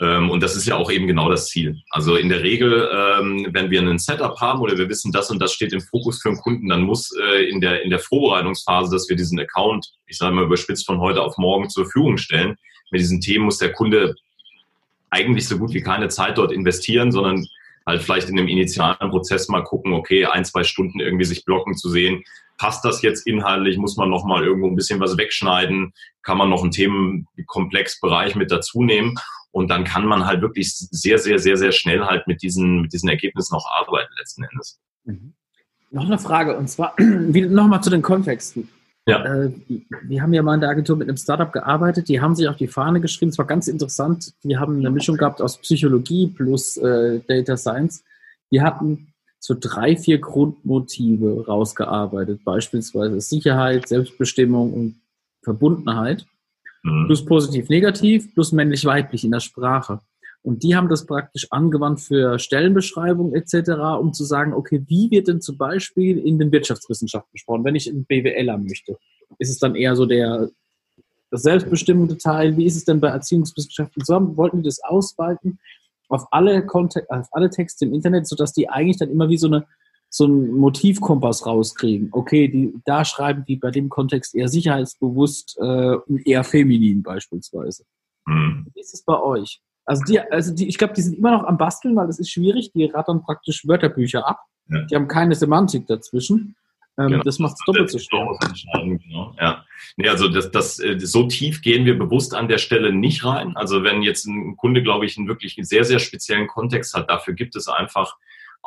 [0.00, 1.76] Ähm, und das ist ja auch eben genau das Ziel.
[1.90, 5.40] Also in der Regel, ähm, wenn wir ein Setup haben oder wir wissen, das und
[5.40, 8.90] das steht im Fokus für einen Kunden, dann muss äh, in, der, in der Vorbereitungsphase,
[8.90, 12.56] dass wir diesen Account, ich sage mal überspitzt von heute auf morgen zur Verfügung stellen,
[12.90, 14.14] mit diesen Themen muss der Kunde
[15.10, 17.46] eigentlich so gut wie keine Zeit dort investieren, sondern
[17.86, 21.74] halt vielleicht in einem initialen Prozess mal gucken, okay, ein, zwei Stunden irgendwie sich blocken
[21.74, 22.22] zu sehen,
[22.58, 26.62] passt das jetzt inhaltlich, muss man nochmal irgendwo ein bisschen was wegschneiden, kann man noch
[26.62, 29.14] einen Themenkomplexbereich mit dazu nehmen
[29.52, 32.92] und dann kann man halt wirklich sehr, sehr, sehr, sehr schnell halt mit diesen, mit
[32.92, 34.78] diesen Ergebnissen auch arbeiten letzten Endes.
[35.04, 35.34] Mhm.
[35.90, 38.68] Noch eine Frage und zwar nochmal zu den Kontexten.
[39.08, 39.24] Ja.
[39.24, 39.50] Äh,
[40.02, 42.56] wir haben ja mal in der Agentur mit einem Startup gearbeitet, die haben sich auf
[42.56, 46.76] die Fahne geschrieben, es war ganz interessant, die haben eine Mischung gehabt aus Psychologie plus
[46.76, 48.04] äh, Data Science.
[48.52, 55.00] Die hatten so drei, vier Grundmotive rausgearbeitet, beispielsweise Sicherheit, Selbstbestimmung und
[55.42, 56.26] Verbundenheit,
[56.82, 57.06] mhm.
[57.06, 60.00] plus positiv, negativ, plus männlich, weiblich in der Sprache.
[60.42, 63.70] Und die haben das praktisch angewandt für Stellenbeschreibung etc.,
[64.00, 67.88] um zu sagen, okay, wie wird denn zum Beispiel in den Wirtschaftswissenschaften gesprochen, wenn ich
[67.88, 68.98] einen BWLer möchte?
[69.38, 70.48] Ist es dann eher so der
[71.30, 72.56] das selbstbestimmende Teil?
[72.56, 74.02] Wie ist es denn bei Erziehungswissenschaften?
[74.04, 75.58] So wollten wir das ausweiten
[76.08, 79.46] auf alle, Kontext, auf alle Texte im Internet, sodass die eigentlich dann immer wie so
[79.46, 79.66] eine
[80.10, 82.08] so einen Motivkompass rauskriegen.
[82.12, 87.84] Okay, die, da schreiben die bei dem Kontext eher sicherheitsbewusst äh, und eher feminin beispielsweise.
[88.26, 88.68] Mhm.
[88.72, 89.60] Wie ist es bei euch?
[89.88, 92.30] Also die, also die, ich glaube, die sind immer noch am Basteln, weil es ist
[92.30, 92.72] schwierig.
[92.74, 94.40] Die rattern praktisch Wörterbücher ab.
[94.68, 94.82] Ja.
[94.82, 96.56] Die haben keine Semantik dazwischen.
[96.98, 97.22] Ähm, genau.
[97.22, 98.28] Das macht es doppelt so schwer.
[98.74, 99.34] Genau.
[99.40, 99.64] Ja.
[99.96, 103.56] Nee, also das, das, äh, so tief gehen wir bewusst an der Stelle nicht rein.
[103.56, 107.32] Also wenn jetzt ein Kunde, glaube ich, einen wirklich sehr, sehr speziellen Kontext hat, dafür
[107.32, 108.14] gibt es einfach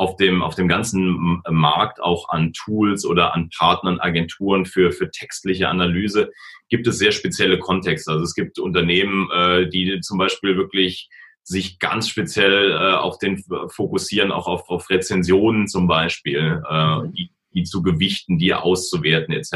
[0.02, 5.12] auf dem, auf dem ganzen Markt auch an Tools oder an Partnern, Agenturen für, für
[5.12, 6.32] textliche Analyse
[6.70, 8.12] gibt es sehr spezielle Kontexte.
[8.12, 11.08] Also es gibt Unternehmen, äh, die zum Beispiel wirklich
[11.44, 17.14] sich ganz speziell äh, auf den fokussieren, auch auf, auf Rezensionen zum Beispiel, äh, mhm.
[17.14, 19.54] die, die zu gewichten, die auszuwerten etc.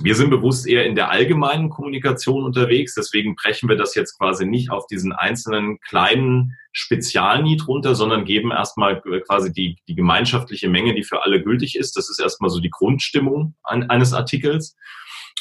[0.00, 4.46] Wir sind bewusst eher in der allgemeinen Kommunikation unterwegs, deswegen brechen wir das jetzt quasi
[4.46, 10.94] nicht auf diesen einzelnen kleinen Spezialnied runter, sondern geben erstmal quasi die, die gemeinschaftliche Menge,
[10.94, 11.96] die für alle gültig ist.
[11.96, 14.76] Das ist erstmal so die Grundstimmung an, eines Artikels.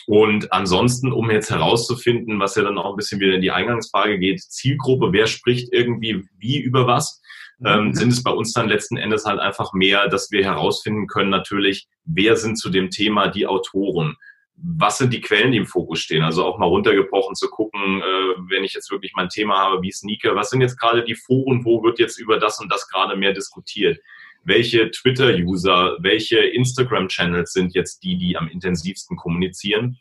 [0.06, 4.20] Und ansonsten, um jetzt herauszufinden, was ja dann auch ein bisschen wieder in die Eingangsfrage
[4.20, 7.22] geht, Zielgruppe, wer spricht irgendwie wie über was,
[7.64, 7.94] ähm, mhm.
[7.94, 11.88] sind es bei uns dann letzten Endes halt einfach mehr, dass wir herausfinden können natürlich,
[12.04, 14.18] wer sind zu dem Thema die Autoren
[14.63, 16.24] was sind die Quellen, die im Fokus stehen?
[16.24, 19.91] Also auch mal runtergebrochen zu gucken, äh, wenn ich jetzt wirklich mein Thema habe wie
[19.91, 23.15] Sneaker, was sind jetzt gerade die Foren, wo wird jetzt über das und das gerade
[23.15, 24.00] mehr diskutiert?
[24.43, 30.00] Welche Twitter-User, welche Instagram-Channels sind jetzt die, die am intensivsten kommunizieren?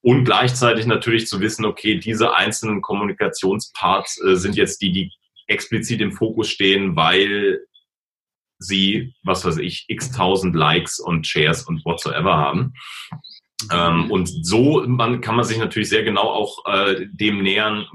[0.00, 5.12] Und gleichzeitig natürlich zu wissen, okay, diese einzelnen Kommunikationsparts äh, sind jetzt die, die
[5.46, 7.60] explizit im Fokus stehen, weil
[8.58, 12.74] sie, was weiß ich, x tausend Likes und Shares und whatsoever haben.
[13.72, 17.86] Ähm, und so man, kann man sich natürlich sehr genau auch äh, dem nähern,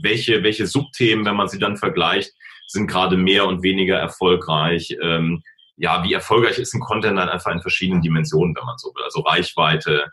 [0.00, 2.32] welche, welche Subthemen, wenn man sie dann vergleicht,
[2.66, 4.96] sind gerade mehr und weniger erfolgreich.
[5.00, 5.42] Ähm,
[5.76, 9.04] ja, wie erfolgreich ist ein Content dann einfach in verschiedenen Dimensionen, wenn man so will.
[9.04, 10.10] Also Reichweite,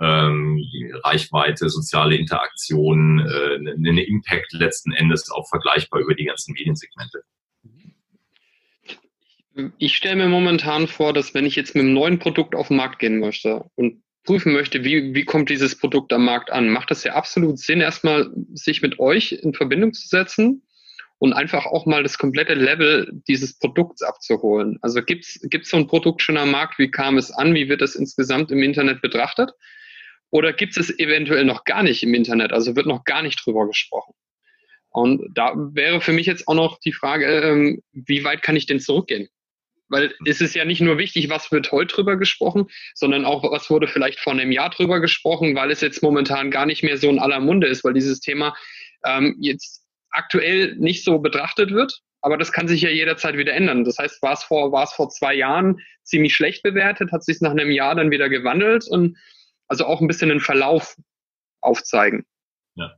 [0.00, 0.62] ähm,
[1.04, 7.22] Reichweite, soziale Interaktion, äh, einen Impact letzten Endes auch vergleichbar über die ganzen Mediensegmente.
[9.78, 12.76] Ich stelle mir momentan vor, dass wenn ich jetzt mit einem neuen Produkt auf den
[12.76, 16.90] Markt gehen möchte und prüfen möchte, wie, wie kommt dieses Produkt am Markt an, macht
[16.90, 20.62] es ja absolut Sinn, erstmal sich mit euch in Verbindung zu setzen
[21.18, 24.78] und einfach auch mal das komplette Level dieses Produkts abzuholen.
[24.82, 26.78] Also gibt es so ein Produkt schon am Markt?
[26.78, 27.54] Wie kam es an?
[27.54, 29.52] Wie wird es insgesamt im Internet betrachtet?
[30.30, 32.52] Oder gibt es eventuell noch gar nicht im Internet?
[32.52, 34.12] Also wird noch gar nicht drüber gesprochen.
[34.90, 38.66] Und da wäre für mich jetzt auch noch die Frage, ähm, wie weit kann ich
[38.66, 39.28] denn zurückgehen?
[39.88, 43.70] Weil es ist ja nicht nur wichtig, was wird heute drüber gesprochen, sondern auch, was
[43.70, 47.08] wurde vielleicht vor einem Jahr drüber gesprochen, weil es jetzt momentan gar nicht mehr so
[47.08, 48.54] in aller Munde ist, weil dieses Thema
[49.04, 52.00] ähm, jetzt aktuell nicht so betrachtet wird.
[52.22, 53.84] Aber das kann sich ja jederzeit wieder ändern.
[53.84, 57.40] Das heißt, war es vor, war es vor zwei Jahren ziemlich schlecht bewertet, hat sich
[57.40, 59.16] nach einem Jahr dann wieder gewandelt und
[59.68, 60.96] also auch ein bisschen den Verlauf
[61.60, 62.24] aufzeigen.
[62.74, 62.96] Ja,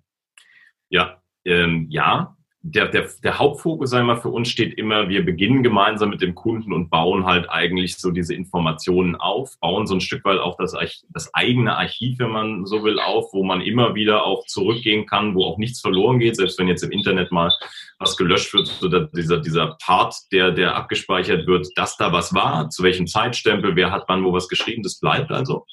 [0.88, 5.25] ja, ähm, ja der, der, der Hauptfokus, sagen wir mal, für uns steht immer, wir
[5.25, 9.94] beginnen gemeinsam mit dem Kunden und bauen halt eigentlich so diese Informationen auf, bauen so
[9.94, 10.75] ein Stück weit auch das,
[11.11, 15.35] das eigene Archiv, wenn man so will, auf, wo man immer wieder auch zurückgehen kann,
[15.37, 17.53] wo auch nichts verloren geht, selbst wenn jetzt im Internet mal
[18.01, 22.71] was gelöscht wird, oder dieser, dieser Part, der, der abgespeichert wird, dass da was war,
[22.71, 25.64] zu welchem Zeitstempel, wer hat wann wo was geschrieben, das bleibt also.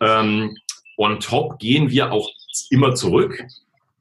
[0.00, 0.56] Ähm,
[0.96, 2.30] on top gehen wir auch
[2.70, 3.44] immer zurück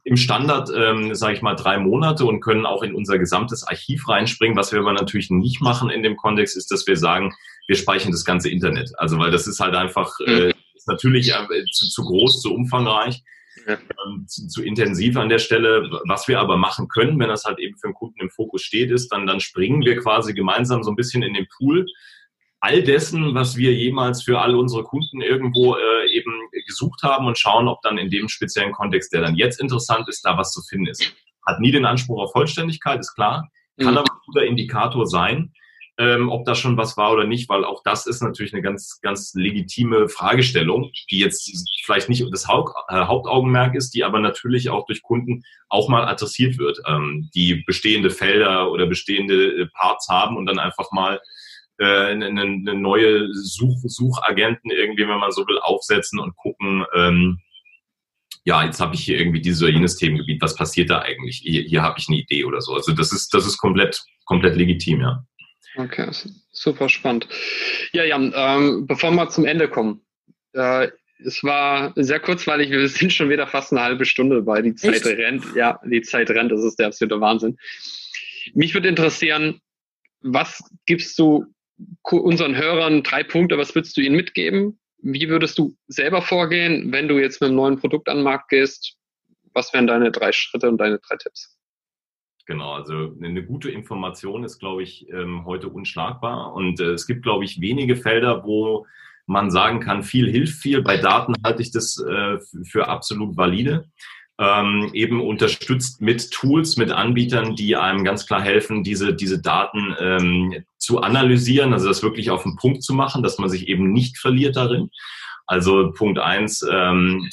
[0.06, 4.08] im Standard, ähm, sage ich mal, drei Monate und können auch in unser gesamtes Archiv
[4.10, 4.58] reinspringen.
[4.58, 7.34] Was wir aber natürlich nicht machen in dem Kontext, ist, dass wir sagen,
[7.68, 8.92] wir speichern das ganze Internet.
[8.98, 10.54] Also weil das ist halt einfach äh, mhm.
[10.76, 13.24] ist natürlich äh, zu, zu groß, zu umfangreich.
[13.66, 15.90] Ähm, zu, zu, intensiv an der Stelle.
[16.08, 18.92] Was wir aber machen können, wenn das halt eben für den Kunden im Fokus steht,
[18.92, 21.86] ist, dann, dann springen wir quasi gemeinsam so ein bisschen in den Pool
[22.64, 26.32] all dessen, was wir jemals für all unsere Kunden irgendwo äh, eben
[26.66, 30.22] gesucht haben und schauen, ob dann in dem speziellen Kontext, der dann jetzt interessant ist,
[30.22, 31.14] da was zu finden ist.
[31.46, 33.98] Hat nie den Anspruch auf Vollständigkeit, ist klar, kann mhm.
[33.98, 35.52] aber ein guter Indikator sein,
[35.98, 39.02] ähm, ob da schon was war oder nicht, weil auch das ist natürlich eine ganz,
[39.02, 41.52] ganz legitime Fragestellung, die jetzt
[41.84, 46.08] vielleicht nicht das Haupt, äh, Hauptaugenmerk ist, die aber natürlich auch durch Kunden auch mal
[46.08, 51.20] adressiert wird, ähm, die bestehende Felder oder bestehende äh, Parts haben und dann einfach mal
[51.84, 57.40] äh, eine, eine neue Such, Suchagenten irgendwie, wenn man so will, aufsetzen und gucken, ähm,
[58.46, 61.38] ja, jetzt habe ich hier irgendwie dieses oder jenes Themengebiet, was passiert da eigentlich?
[61.44, 62.74] Hier, hier habe ich eine Idee oder so.
[62.74, 65.26] Also das ist, das ist komplett, komplett legitim, ja.
[65.76, 66.10] Okay,
[66.52, 67.28] super spannend.
[67.94, 70.02] Ja, Jan, ähm, bevor wir zum Ende kommen,
[70.54, 70.90] äh,
[71.26, 74.96] es war sehr kurzweilig, wir sind schon wieder fast eine halbe Stunde bei, die Zeit
[74.96, 75.06] Echt?
[75.06, 75.46] rennt.
[75.56, 77.58] Ja, die Zeit rennt, das ist der absolute Wahnsinn.
[78.54, 79.62] Mich würde interessieren,
[80.22, 81.46] was gibst du
[82.12, 84.80] unseren Hörern drei Punkte, was würdest du ihnen mitgeben?
[85.02, 88.50] Wie würdest du selber vorgehen, wenn du jetzt mit einem neuen Produkt an den Markt
[88.50, 88.98] gehst?
[89.54, 91.58] Was wären deine drei Schritte und deine drei Tipps?
[92.46, 96.54] Genau, also eine gute Information ist, glaube ich, ähm, heute unschlagbar.
[96.54, 98.86] Und äh, es gibt, glaube ich, wenige Felder, wo
[99.26, 100.82] man sagen kann, viel hilft viel.
[100.82, 103.90] Bei Daten halte ich das äh, für absolut valide
[104.40, 109.96] ähm, eben unterstützt mit Tools, mit Anbietern, die einem ganz klar helfen, diese, diese Daten
[110.00, 113.92] ähm, zu analysieren, also das wirklich auf den Punkt zu machen, dass man sich eben
[113.92, 114.90] nicht verliert darin.
[115.46, 117.30] Also Punkt eins, ähm,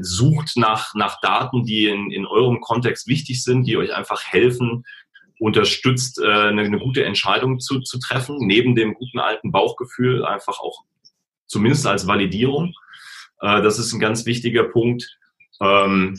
[0.00, 4.84] sucht nach, nach Daten, die in, in eurem Kontext wichtig sind, die euch einfach helfen,
[5.38, 10.60] unterstützt, äh, eine, eine gute Entscheidung zu, zu treffen, neben dem guten alten Bauchgefühl, einfach
[10.60, 10.84] auch
[11.46, 12.74] zumindest als Validierung.
[13.40, 15.18] Äh, das ist ein ganz wichtiger Punkt.
[15.60, 16.18] Ähm,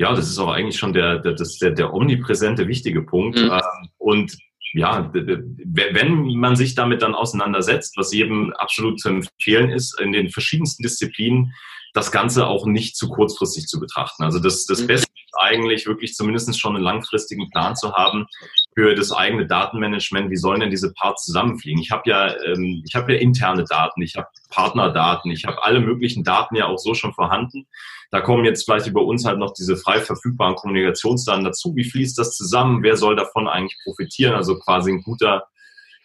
[0.00, 3.38] ja, das ist auch eigentlich schon der, der, der, der omnipräsente, wichtige Punkt.
[3.38, 3.50] Mhm.
[3.50, 4.34] Ähm, und
[4.72, 10.30] ja, wenn man sich damit dann auseinandersetzt, was jedem absolut zu empfehlen ist, in den
[10.30, 11.52] verschiedensten Disziplinen,
[11.92, 14.22] das Ganze auch nicht zu kurzfristig zu betrachten.
[14.22, 14.86] Also das, das mhm.
[14.86, 18.26] Beste ist eigentlich wirklich zumindest schon einen langfristigen Plan zu haben
[18.74, 20.30] für das eigene Datenmanagement.
[20.30, 21.82] Wie sollen denn diese Parts zusammenfliegen?
[21.82, 25.80] Ich habe ja, ähm, ich habe ja interne Daten, ich habe Partnerdaten, ich habe alle
[25.80, 27.66] möglichen Daten ja auch so schon vorhanden.
[28.10, 31.74] Da kommen jetzt vielleicht über uns halt noch diese frei verfügbaren Kommunikationsdaten dazu.
[31.76, 32.82] Wie fließt das zusammen?
[32.82, 34.34] Wer soll davon eigentlich profitieren?
[34.34, 35.44] Also quasi ein guter,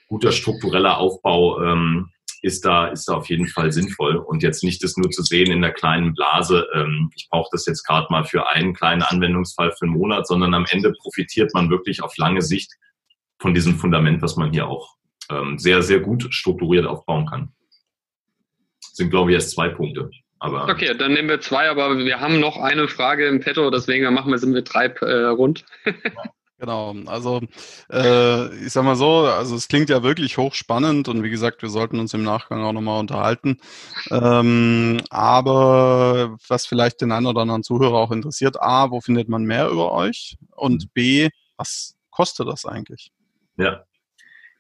[0.08, 2.12] guter struktureller Aufbau ähm,
[2.46, 4.18] ist da, ist da auf jeden Fall sinnvoll.
[4.18, 7.66] Und jetzt nicht das nur zu sehen in der kleinen Blase, ähm, ich brauche das
[7.66, 11.70] jetzt gerade mal für einen kleinen Anwendungsfall für einen Monat, sondern am Ende profitiert man
[11.70, 12.72] wirklich auf lange Sicht
[13.40, 14.96] von diesem Fundament, was man hier auch
[15.32, 17.52] ähm, sehr, sehr gut strukturiert aufbauen kann.
[18.82, 20.10] Das sind, glaube ich, erst zwei Punkte.
[20.40, 24.14] Aber okay, dann nehmen wir zwei, aber wir haben noch eine Frage im Petto, deswegen
[24.14, 25.66] machen wir es mit drei äh, rund.
[26.58, 27.42] Genau, also
[27.92, 31.70] äh, ich sag mal so, also es klingt ja wirklich hochspannend und wie gesagt, wir
[31.70, 33.60] sollten uns im Nachgang auch nochmal unterhalten.
[34.10, 39.44] Ähm, aber was vielleicht den einen oder anderen Zuhörer auch interessiert, A, wo findet man
[39.44, 40.38] mehr über euch?
[40.52, 43.12] Und B, was kostet das eigentlich?
[43.58, 43.84] Ja,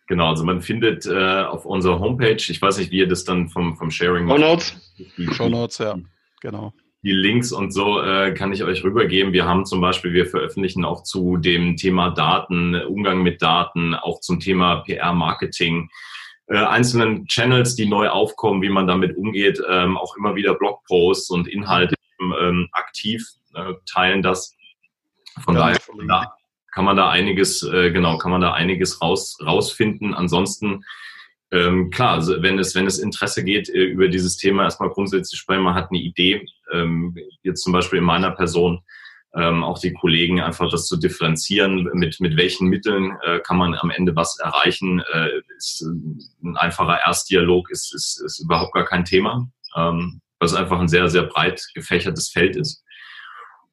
[0.08, 3.48] genau, also man findet äh, auf unserer Homepage, ich weiß nicht, wie ihr das dann
[3.48, 4.40] vom, vom Sharing macht.
[4.40, 4.94] Show Notes.
[5.32, 5.98] Show Notes, ja,
[6.42, 6.74] genau
[7.06, 9.32] die Links und so äh, kann ich euch rübergeben.
[9.32, 14.22] Wir haben zum Beispiel, wir veröffentlichen auch zu dem Thema Daten, Umgang mit Daten, auch
[14.22, 15.90] zum Thema PR-Marketing,
[16.48, 21.30] äh, einzelnen Channels, die neu aufkommen, wie man damit umgeht, ähm, auch immer wieder Blogposts
[21.30, 24.56] und Inhalte ähm, aktiv äh, teilen das.
[25.44, 26.34] Von ja, daher da
[26.74, 30.16] kann man da einiges, äh, genau, kann man da einiges raus, rausfinden.
[30.16, 30.84] Ansonsten
[31.56, 35.40] ähm, klar, also wenn es, wenn es Interesse geht äh, über dieses Thema, erstmal grundsätzlich
[35.40, 38.82] sprechen, man hat eine Idee, ähm, jetzt zum Beispiel in meiner Person,
[39.34, 43.74] ähm, auch die Kollegen einfach das zu differenzieren, mit, mit welchen Mitteln äh, kann man
[43.76, 49.06] am Ende was erreichen, äh, ist ein einfacher Erstdialog ist, ist, ist überhaupt gar kein
[49.06, 52.84] Thema, ähm, was einfach ein sehr, sehr breit gefächertes Feld ist.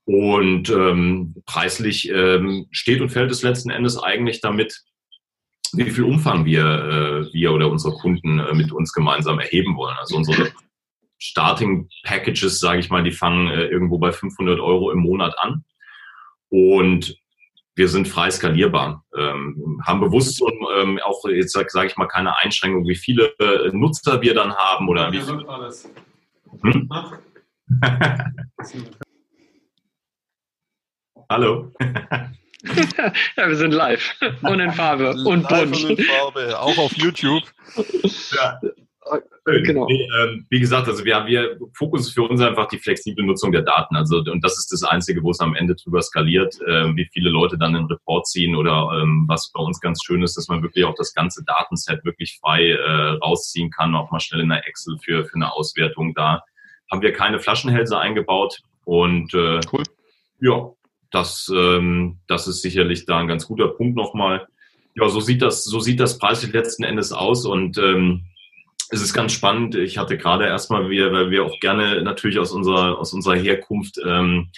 [0.04, 4.82] Und ähm, preislich ähm, steht und fällt es letzten Endes eigentlich damit,
[5.74, 9.96] wie viel Umfang wir, äh, wir oder unsere Kunden äh, mit uns gemeinsam erheben wollen.
[9.98, 10.52] Also unsere
[11.18, 15.64] Starting Packages, sage ich mal, die fangen äh, irgendwo bei 500 Euro im Monat an.
[16.48, 17.16] Und
[17.74, 20.42] wir sind frei skalierbar, ähm, haben bewusst
[20.76, 24.54] ähm, auch jetzt sage sag ich mal keine Einschränkung, wie viele äh, Nutzer wir dann
[24.54, 25.46] haben oder wie viel.
[26.60, 26.90] Hm?
[31.30, 31.72] Hallo.
[33.36, 35.50] ja, wir sind live und in Farbe und bunt.
[35.50, 37.42] Und in Farbe, auch auf YouTube.
[38.34, 38.60] Ja.
[39.44, 39.86] Genau.
[39.86, 43.24] Nee, ähm, wie gesagt, also wir haben wir Fokus ist für uns einfach die flexible
[43.24, 43.96] Nutzung der Daten.
[43.96, 47.28] Also und das ist das Einzige, wo es am Ende drüber skaliert, äh, wie viele
[47.28, 50.62] Leute dann einen Report ziehen oder ähm, was bei uns ganz schön ist, dass man
[50.62, 54.66] wirklich auch das ganze Datenset wirklich frei äh, rausziehen kann, auch mal schnell in der
[54.68, 56.14] Excel für für eine Auswertung.
[56.14, 56.44] Da
[56.92, 59.82] haben wir keine Flaschenhälse eingebaut und äh, cool.
[60.38, 60.70] Ja,
[61.12, 64.46] das, ähm, das ist sicherlich da ein ganz guter Punkt nochmal.
[64.94, 68.24] Ja, so sieht das, so sieht das preislich letzten Endes aus und ähm,
[68.90, 69.74] es ist ganz spannend.
[69.74, 73.98] Ich hatte gerade erstmal, wir, weil wir auch gerne natürlich aus unserer, aus unserer Herkunft
[74.04, 74.50] ähm,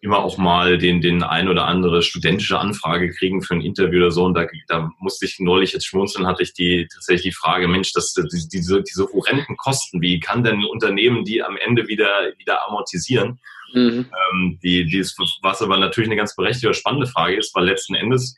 [0.00, 4.10] immer auch mal den, den ein oder andere studentische Anfrage kriegen für ein Interview oder
[4.10, 4.24] so.
[4.24, 7.92] Und da, da musste ich neulich jetzt schmunzeln, hatte ich die tatsächlich die Frage, Mensch,
[7.92, 8.12] das,
[8.52, 13.38] diese, diese horrenden Kosten, wie kann denn ein Unternehmen die am Ende wieder, wieder amortisieren?
[13.74, 14.06] Mhm.
[14.32, 15.00] Ähm, die, die
[15.42, 18.36] was aber natürlich eine ganz berechtigte, spannende Frage ist, weil letzten Endes,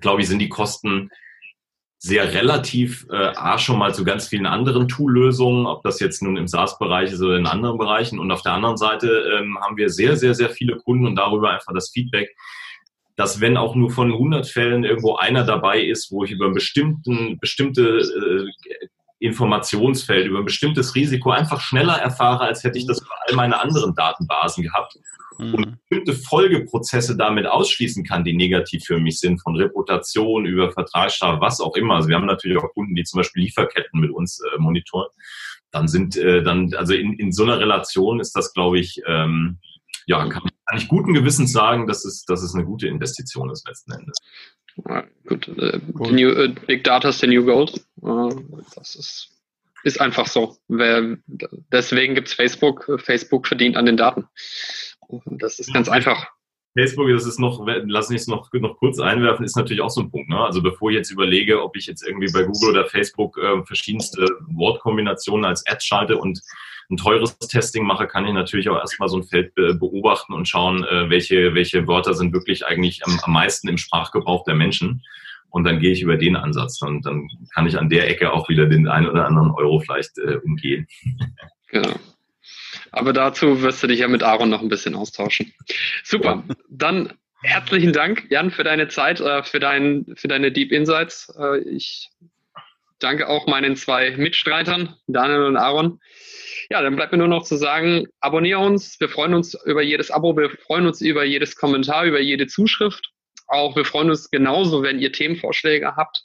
[0.00, 1.10] glaube ich, sind die Kosten
[1.98, 6.36] sehr relativ, äh, A, schon mal zu ganz vielen anderen Tool-Lösungen, ob das jetzt nun
[6.36, 8.18] im SaaS-Bereich ist oder in anderen Bereichen.
[8.18, 11.50] Und auf der anderen Seite ähm, haben wir sehr, sehr, sehr viele Kunden und darüber
[11.50, 12.36] einfach das Feedback,
[13.16, 16.54] dass wenn auch nur von 100 Fällen irgendwo einer dabei ist, wo ich über einen
[16.54, 18.86] bestimmten, bestimmte äh,
[19.18, 23.60] Informationsfeld, über ein bestimmtes Risiko einfach schneller erfahre, als hätte ich das für all meine
[23.60, 24.98] anderen Datenbasen gehabt
[25.38, 25.54] mhm.
[25.54, 31.40] und bestimmte Folgeprozesse damit ausschließen kann, die negativ für mich sind, von Reputation über Vertragsstrafe,
[31.40, 31.94] was auch immer.
[31.94, 35.08] Also wir haben natürlich auch Kunden, die zum Beispiel Lieferketten mit uns äh, monitoren.
[35.70, 39.58] Dann sind äh, dann, also in, in so einer Relation ist das, glaube ich, ähm,
[40.06, 43.66] ja, kann, kann ich guten Gewissens sagen, dass es, dass es eine gute Investition ist
[43.66, 44.16] letzten Endes.
[45.26, 47.72] Gut, äh, new, äh, Big Data ist the new gold.
[48.02, 48.34] Äh,
[48.74, 49.28] das ist,
[49.84, 50.56] ist einfach so.
[50.68, 51.16] Wer,
[51.72, 53.00] deswegen gibt es Facebook.
[53.02, 54.26] Facebook verdient an den Daten.
[55.26, 56.26] Das ist ganz einfach.
[56.76, 60.02] Facebook, das ist noch, lass mich es noch, noch kurz einwerfen, ist natürlich auch so
[60.02, 60.28] ein Punkt.
[60.28, 60.38] Ne?
[60.38, 64.26] Also bevor ich jetzt überlege, ob ich jetzt irgendwie bei Google oder Facebook äh, verschiedenste
[64.48, 66.38] Wortkombinationen als Ads schalte und
[66.90, 70.84] ein teures Testing mache, kann ich natürlich auch erstmal so ein Feld beobachten und schauen,
[70.84, 75.02] äh, welche, welche Wörter sind wirklich eigentlich am, am meisten im Sprachgebrauch der Menschen.
[75.50, 76.82] Und dann gehe ich über den Ansatz.
[76.82, 80.18] Und dann kann ich an der Ecke auch wieder den einen oder anderen Euro vielleicht
[80.18, 80.86] äh, umgehen.
[81.68, 81.96] Genau.
[82.92, 85.52] Aber dazu wirst du dich ja mit Aaron noch ein bisschen austauschen.
[86.04, 86.44] Super.
[86.68, 91.34] Dann herzlichen Dank, Jan, für deine Zeit, äh, für, dein, für deine Deep Insights.
[91.38, 92.10] Äh, ich
[92.98, 96.00] danke auch meinen zwei Mitstreitern, Daniel und Aaron.
[96.70, 98.98] Ja, dann bleibt mir nur noch zu sagen, abonniere uns.
[98.98, 103.12] Wir freuen uns über jedes Abo, wir freuen uns über jedes Kommentar, über jede Zuschrift.
[103.46, 106.24] Auch wir freuen uns genauso, wenn ihr Themenvorschläge habt.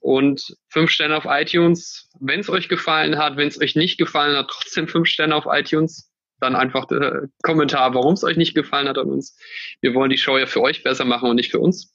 [0.00, 2.10] Und fünf Sterne auf iTunes.
[2.18, 5.44] Wenn es euch gefallen hat, wenn es euch nicht gefallen hat, trotzdem fünf Sterne auf
[5.46, 6.10] iTunes.
[6.40, 9.38] Dann einfach der Kommentar, warum es euch nicht gefallen hat an uns.
[9.82, 11.94] Wir wollen die Show ja für euch besser machen und nicht für uns.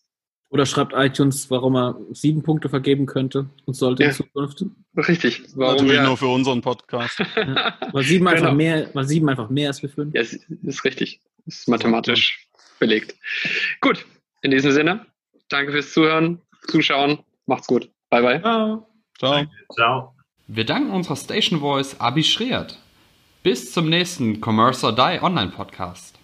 [0.50, 4.64] Oder schreibt iTunes, warum er sieben Punkte vergeben könnte und sollte ja, in Zukunft.
[4.96, 5.44] Richtig.
[5.56, 7.20] Warum Natürlich nur für unseren Podcast.
[7.36, 8.56] ja, weil, sieben einfach genau.
[8.56, 10.14] mehr, weil sieben einfach mehr ist wie fünf.
[10.14, 11.20] Ja, ist, ist richtig.
[11.46, 12.48] Ist mathematisch
[12.80, 13.16] belegt.
[13.82, 14.06] Gut.
[14.42, 15.06] In diesem Sinne,
[15.50, 17.20] danke fürs Zuhören, Zuschauen.
[17.48, 17.90] Macht's gut.
[18.10, 18.42] Bye, bye.
[18.42, 18.88] Ciao.
[19.18, 19.46] Ciao.
[19.74, 20.16] Ciao.
[20.48, 22.78] Wir danken unserer Station Voice Abi Schreert.
[23.42, 26.20] Bis zum nächsten Commerce or Die Online Podcast.